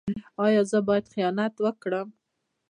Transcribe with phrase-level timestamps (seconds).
[0.45, 2.07] ایا زه باید خیانت وکړم؟